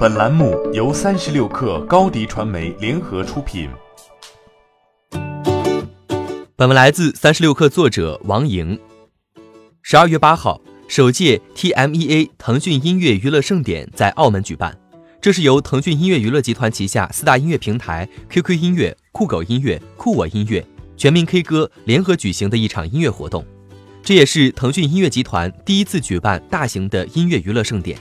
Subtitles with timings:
[0.00, 3.68] 本栏目由三十六克高低传媒联合出品。
[6.56, 8.80] 本文来自三十六克作者王莹。
[9.82, 10.58] 十二月八号，
[10.88, 14.74] 首届 TMEA 腾讯音乐娱乐盛典在澳门举办。
[15.20, 23.44] 这是由腾讯音乐娱乐集团旗下四大音乐平台 QQ 音乐、酷狗音乐、酷我音乐、全民 K 歌联合举行的一场音乐活动。
[24.02, 27.98] 这也是腾讯音乐集团第一次举办大型的音乐娱乐盛典。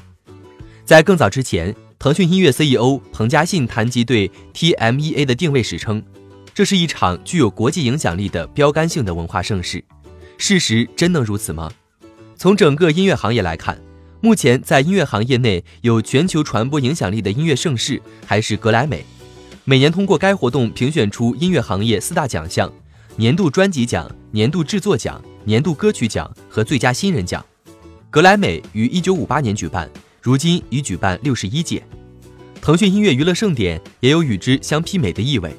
[0.85, 6.01] 在更早之前，腾讯音乐 CEO 彭嘉信谈及对 TMEA 的定位时称，
[6.53, 9.83] 这是一场具有国际影响力的标杆性的文化盛事。
[10.37, 11.69] 事实真能如此吗？
[12.37, 13.77] 从整个音乐行业来看，
[14.21, 19.03] 目前在音乐行业内有全球传播影响力的音乐盛事还是格莱美。
[19.65, 22.71] 每年通过该活动评选出音乐行业四大奖项：
[23.17, 27.45] 年度专辑奖、年度制作奖、年度歌曲奖和最佳新人奖。
[28.09, 29.89] 格莱美于1958年举办。
[30.21, 31.81] 如今已举办六十一届，
[32.69, 35.51] 腾讯音乐娱乐盛典也有与之相媲美的意味。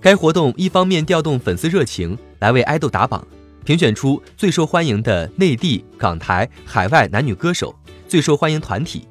[0.00, 3.24] 该活动一方面调动粉丝热情来为爱豆打榜，
[3.64, 7.72] 评选出最受欢迎的内地、港台、海外男女歌手、
[8.08, 9.02] 最受欢迎团体；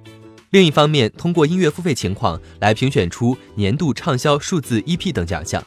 [0.49, 5.63] 另一方面通过音乐付费情况来评选出年度畅销数字 EP 等奖项。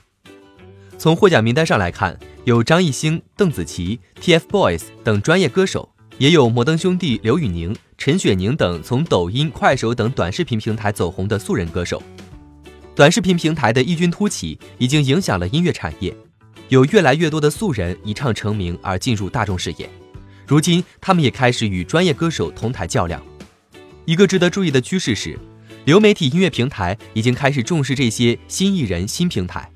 [0.99, 5.89] 从获奖名单上来看，有张艺兴、邓紫棋、TFBOYS 等专业歌手。
[6.21, 12.03] 也有摩登兄弟刘宇宁、陈雪凝等从抖音、快手等短视频平台走红的素人歌手。
[12.95, 16.15] 短视频平台的异军突起已经影响了音乐产业，
[16.69, 19.89] 有越来越多的素人一唱成名而进入大众视野。
[20.47, 23.23] 如今，他们也开始与专业歌手同台较量。
[24.05, 25.39] 一个值得注意的趋势是，
[25.87, 29.71] 流媒体音乐平台已经开始重视这些新艺人、新平台。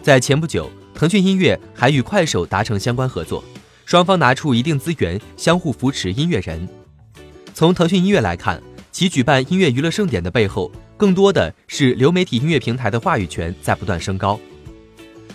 [0.00, 3.44] 在前不久，腾讯音乐还与快手达成相关合作。
[3.84, 6.68] 双方拿出一定资源，相互扶持音乐人。
[7.54, 14.38] 从腾讯音乐来看，其举办音乐娱乐盛典的背后，更多的是流媒体音乐平台的话语权在不断升高。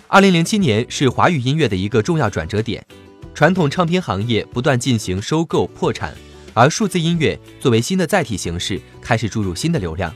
[0.06, 2.84] 二零零七年是华语音乐的一个重要转折点，
[3.34, 6.14] 传统唱片行业不断进行收购破产，
[6.54, 10.12] 而数字音乐作为新的载体形式，开始注入新的流量。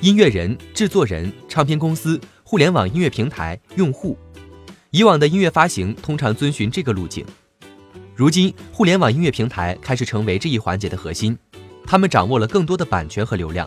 [0.00, 4.18] 音乐人、制作人、唱片公司、互联网音乐平台、用户，
[4.90, 7.24] 以往的音乐发行通常遵循这个路径。
[8.20, 11.34] 如今，互联网音乐平台开始成为这一环节的核心，
[11.86, 13.66] 他们掌握了更多的版权和流量。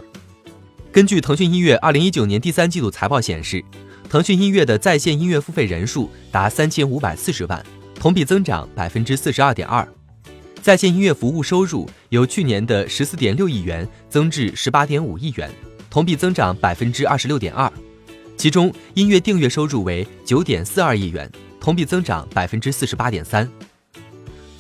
[0.91, 3.66] 根据腾讯音乐二零一九年第三季度财报显示，
[4.08, 7.66] 腾讯音乐的在线音乐付费人数达三千五百四十万，
[7.96, 9.88] 同比增长百分之四十二点二。
[10.62, 15.50] 在线音乐服务收入由去年的十四点六亿元增至十八点五亿元，
[15.90, 17.74] 同比增长百分之二十六点二。
[18.38, 21.28] 其中，音乐订阅收入为九点四二亿元，
[21.59, 23.50] 同比增长百分之四十八点三。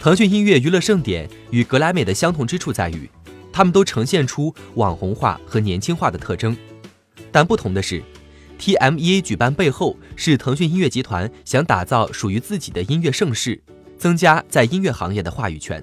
[0.03, 3.09] 腾讯音乐娱乐盛典与格莱美的相同之处在于，
[3.53, 6.57] 他们都呈现出网红化和年轻化的特征。
[7.31, 8.03] 但不同的是
[8.59, 13.63] ，TMEA 举办背后是腾讯音乐集团想打造属于自己的音乐盛世，
[13.97, 15.81] 增加在音乐行业的话语权。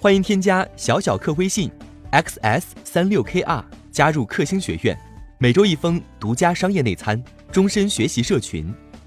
[0.00, 1.70] 欢迎添加小小客微信
[2.10, 4.98] xs 三六 kr 加入克星学院，
[5.38, 8.74] 每周一封独家商业内参，终身学习社群。